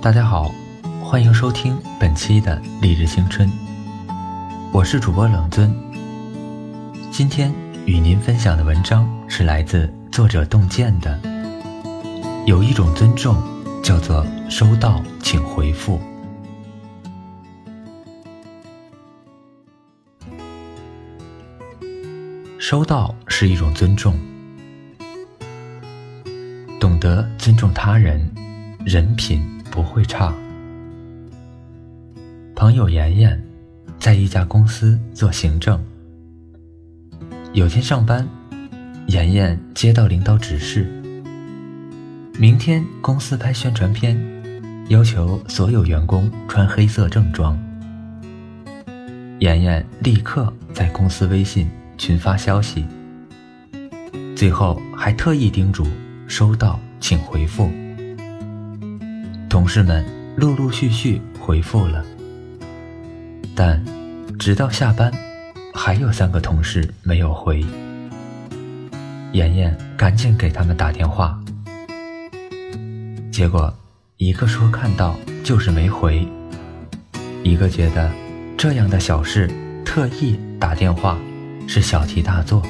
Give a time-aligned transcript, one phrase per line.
[0.00, 0.54] 大家好，
[1.02, 3.50] 欢迎收听本期的励志青春，
[4.72, 5.74] 我是主播冷尊。
[7.10, 7.52] 今天
[7.86, 11.18] 与您分享的文章是来自作者洞见的。
[12.46, 13.36] 有一种尊重，
[13.82, 15.98] 叫做收到请回复。
[22.60, 24.16] 收到是一种尊重，
[26.78, 28.32] 懂得尊重他人，
[28.84, 29.40] 人品
[29.76, 30.34] 不会差。
[32.54, 33.44] 朋友妍妍
[33.98, 35.78] 在一家公司做行政，
[37.52, 38.26] 有天上班，
[39.08, 40.90] 妍妍接到领导指示，
[42.38, 44.18] 明天公司拍宣传片，
[44.88, 47.54] 要求所有员工穿黑色正装。
[49.40, 51.68] 妍妍立刻在公司微信。
[51.98, 52.84] 群发消息，
[54.36, 55.86] 最后还特意叮嘱
[56.28, 57.70] 收到请回复。
[59.56, 60.04] 同事们
[60.36, 62.04] 陆陆续续回复了，
[63.54, 63.82] 但
[64.38, 65.10] 直到下班，
[65.72, 67.64] 还有三个同事没有回。
[69.32, 71.42] 妍妍赶紧给他们打电话，
[73.32, 73.72] 结果
[74.18, 76.28] 一个说看到就是没回，
[77.42, 78.10] 一个觉得
[78.58, 79.50] 这样的小事
[79.86, 81.18] 特意打电话。
[81.66, 82.62] 是小题大做，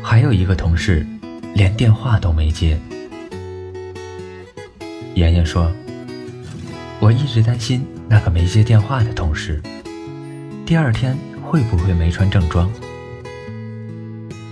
[0.00, 1.04] 还有一个同事
[1.52, 2.78] 连电话都没接。
[5.14, 5.70] 妍妍说
[6.98, 9.62] ：“我一直担心那个没接电话的同事，
[10.66, 12.68] 第二天会不会没穿正装？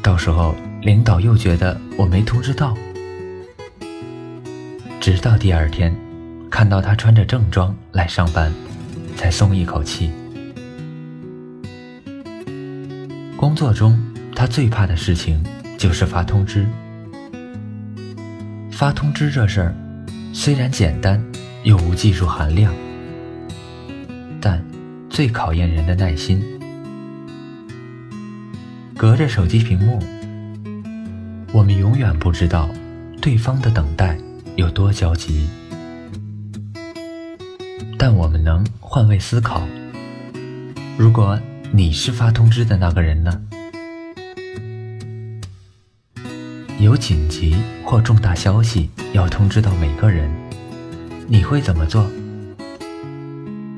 [0.00, 2.76] 到时候领导又觉得我没通知到。
[5.00, 5.92] 直到第二天，
[6.48, 8.52] 看到他穿着正装来上班，
[9.16, 10.12] 才松一口气。”
[13.36, 14.00] 工作中，
[14.36, 15.44] 他最怕的事情
[15.76, 16.68] 就是发通知。
[18.70, 19.74] 发通知这事儿，
[20.32, 21.22] 虽然简单
[21.62, 22.74] 又无技术含量，
[24.40, 24.64] 但
[25.08, 26.42] 最考验人的耐心。
[28.96, 29.98] 隔着手机屏幕，
[31.52, 32.68] 我们永远不知道
[33.20, 34.18] 对方的等待
[34.56, 35.48] 有多焦急，
[37.98, 39.62] 但我们能换位思考，
[40.96, 41.38] 如果。
[41.74, 43.42] 你是发通知的那个人呢？
[46.78, 50.30] 有紧急或重大消息要通知到每个人，
[51.28, 52.06] 你会怎么做？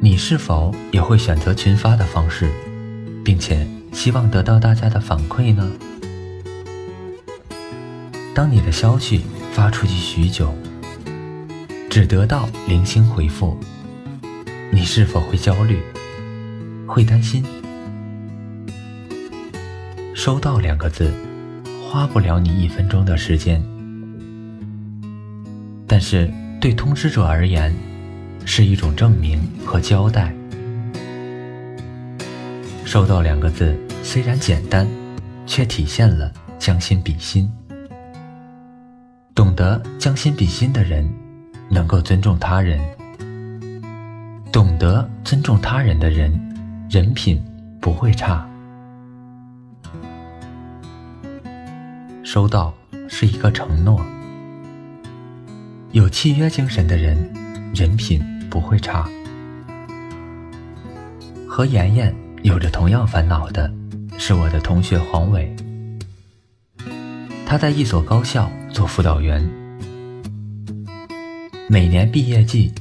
[0.00, 2.48] 你是否也会选择群发的方式，
[3.24, 5.68] 并且希望得到大家的反馈呢？
[8.32, 9.22] 当你的消息
[9.52, 10.54] 发出去许久，
[11.90, 13.58] 只得到零星回复，
[14.70, 15.80] 你是否会焦虑？
[16.86, 17.44] 会担心？
[20.14, 21.12] 收到两个字，
[21.90, 23.60] 花不了你一分钟的时间，
[25.86, 26.30] 但是
[26.60, 27.74] 对通知者而言，
[28.44, 30.34] 是一种证明和交代。
[32.84, 34.86] 收到两个字虽然简单，
[35.46, 37.50] 却体现了将心比心。
[39.34, 41.08] 懂得将心比心的人，
[41.68, 42.78] 能够尊重他人；
[44.52, 46.32] 懂得尊重他人的人，
[46.88, 47.42] 人品
[47.80, 48.48] 不会差。
[52.22, 52.72] 收到
[53.08, 54.00] 是一个承诺，
[55.94, 57.16] 有契约精神的人，
[57.72, 59.08] 人品不会差。
[61.48, 62.12] 和妍妍
[62.42, 63.72] 有着同样烦恼的
[64.18, 65.54] 是我的同学黄伟，
[67.46, 69.48] 他在一所高校做辅导员，
[71.68, 72.72] 每年毕业季，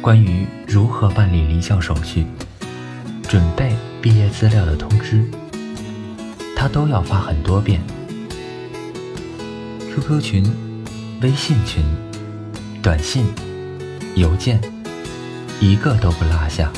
[0.00, 2.26] 关于如何办理离校手续、
[3.28, 5.24] 准备毕业资料的通知，
[6.56, 7.80] 他都要发很多遍。
[9.94, 10.44] QQ 群、
[11.22, 11.84] 微信群、
[12.80, 13.26] 短信、
[14.14, 14.60] 邮件，
[15.60, 16.72] 一个都不落下。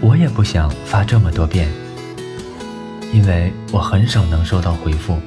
[0.00, 1.68] 我也不想发这么多遍，
[3.12, 5.18] 因为我很少能收到回复。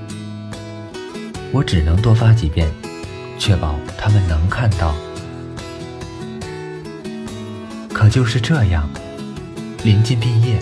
[1.51, 2.69] 我只能多发几遍，
[3.39, 4.94] 确保他们能看到。
[7.94, 8.89] 可就是这样，
[9.83, 10.62] 临近毕业。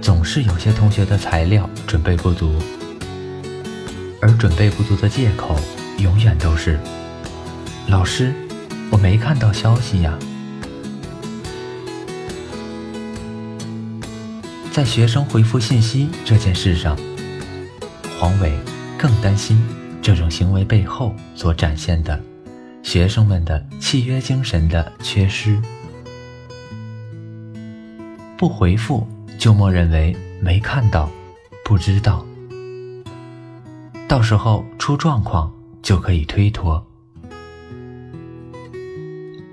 [0.00, 2.54] 总是有些同学的材料准备不足，
[4.20, 5.56] 而准备不足的借口
[5.98, 6.78] 永远都是
[7.88, 8.34] ：“老师，
[8.90, 10.18] 我没看到消息呀。”
[14.72, 16.96] 在学生回复信息这件事上，
[18.18, 18.52] 黄伟
[18.98, 19.58] 更担心
[20.02, 22.20] 这种行为背后所展现的
[22.82, 25.60] 学生们的契约精神的缺失。
[28.36, 29.06] 不回复。
[29.38, 31.08] 就默认为没看到，
[31.64, 32.26] 不知道，
[34.08, 35.52] 到时候出状况
[35.82, 36.82] 就可以推脱。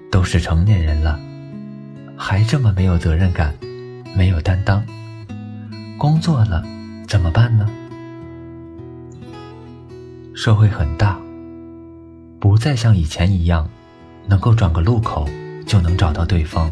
[0.10, 1.20] 都是成年人了，
[2.16, 3.54] 还这么没有责任感，
[4.16, 4.82] 没有担当。
[5.98, 6.64] 工作了
[7.06, 7.68] 怎么办呢？
[10.34, 11.20] 社会很大，
[12.40, 13.68] 不再像以前一样，
[14.26, 15.28] 能够转个路口
[15.68, 16.72] 就能找到对方。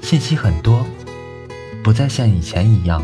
[0.00, 0.86] 信息很多，
[1.84, 3.02] 不再像以前一样，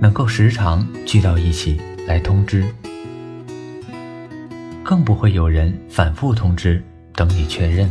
[0.00, 2.64] 能够时常聚到一起来通知，
[4.82, 6.82] 更不会有人反复通知。
[7.14, 7.86] 等你确认，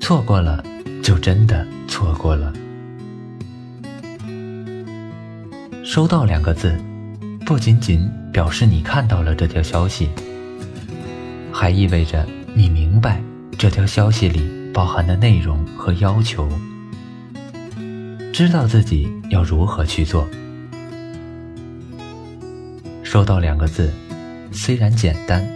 [0.00, 0.64] 错过了
[1.02, 2.50] 就真的错过了。
[5.84, 6.80] 收到两个字，
[7.44, 10.08] 不仅仅表示你看到了这条消息，
[11.52, 13.20] 还意味着你明白
[13.58, 16.48] 这条消息里包含的内容和要求，
[18.32, 20.26] 知道自己要如何去做。
[23.14, 23.92] 收到两个字，
[24.50, 25.48] 虽然简单。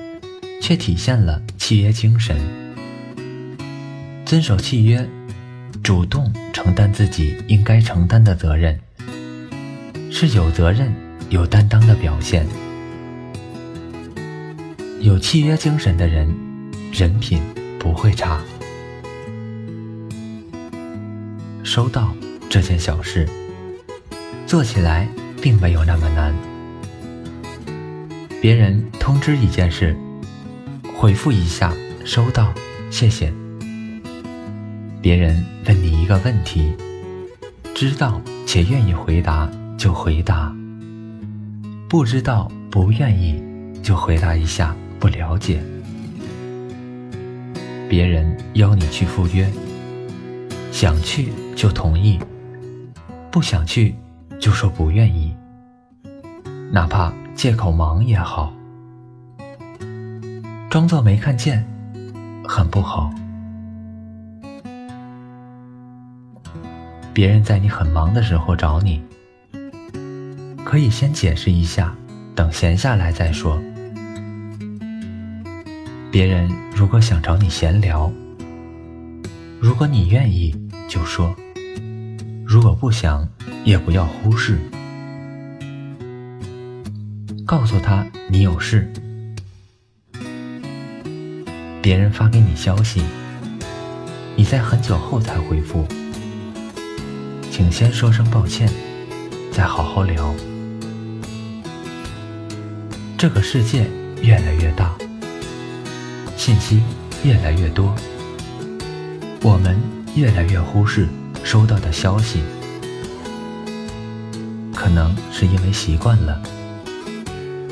[0.61, 2.37] 却体现了契约精神，
[4.25, 5.05] 遵守契约，
[5.83, 8.79] 主动承担自己应该承担的责任，
[10.09, 10.95] 是有责任、
[11.31, 12.47] 有担当的表现。
[15.01, 16.33] 有契约精神的人，
[16.93, 17.43] 人品
[17.81, 18.41] 不会差。
[21.65, 22.15] 收到
[22.49, 23.29] 这件小事，
[24.47, 25.09] 做起来
[25.43, 26.48] 并没有那么难。
[28.41, 29.97] 别人通知一件事。
[30.97, 31.73] 回复一下，
[32.05, 32.53] 收到，
[32.91, 33.33] 谢谢。
[35.01, 36.75] 别人问你一个问题，
[37.75, 40.53] 知道且愿意回答就回答，
[41.89, 43.43] 不知道不愿意
[43.83, 45.61] 就回答一下不了解。
[47.89, 49.49] 别人邀你去赴约，
[50.73, 52.19] 想去就同意，
[53.31, 53.95] 不想去
[54.41, 55.35] 就说不愿意，
[56.73, 58.53] 哪怕借口忙也好。
[60.69, 61.65] 装作没看见，
[62.45, 63.15] 很不好。
[67.15, 69.01] 别人在你很忙的时候找你，
[70.65, 71.95] 可以先解释一下，
[72.35, 73.57] 等闲下来再说。
[76.11, 78.11] 别人如果想找你闲聊，
[79.61, 80.53] 如果你愿意
[80.89, 81.33] 就说，
[82.45, 83.29] 如果不想
[83.63, 84.59] 也不要忽视，
[87.49, 88.87] 告诉他你有事。
[91.81, 93.03] 别人发给你消息，
[94.37, 95.87] 你在很久后才回复，
[97.51, 98.69] 请先说声抱歉，
[99.51, 100.35] 再好好聊。
[103.17, 103.87] 这个世界
[104.21, 104.95] 越来越大，
[106.37, 106.83] 信息
[107.25, 107.95] 越来越多，
[109.41, 109.75] 我们
[110.15, 111.09] 越来越忽视
[111.43, 112.43] 收到的消息，
[114.75, 116.43] 可能是因为习惯了，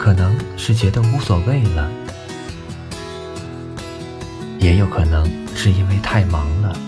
[0.07, 1.91] 可能是觉得无所谓了。
[4.61, 6.79] 也有可能是因为太忙了，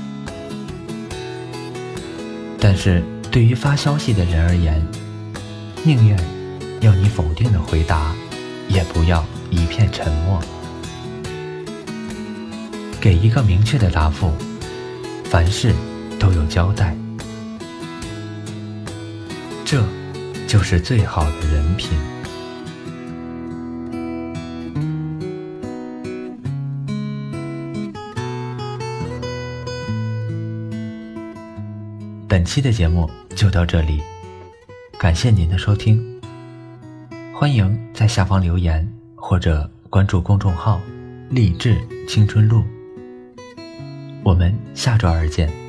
[2.61, 4.81] 但是对于发消息的人而言，
[5.83, 6.17] 宁愿
[6.81, 8.15] 要你否定的回答，
[8.69, 10.41] 也不要一片沉默。
[13.01, 14.33] 给一个明确的答复，
[15.25, 15.75] 凡事
[16.21, 16.97] 都有交代，
[19.65, 19.83] 这
[20.47, 21.99] 就是最好的人品。
[32.29, 34.03] 本期的节目就到这里，
[34.99, 35.99] 感谢您的收听。
[37.33, 40.79] 欢迎在下方留言或者关注公众号
[41.31, 42.63] “励志青春路”。
[44.23, 45.68] 我们下周二见。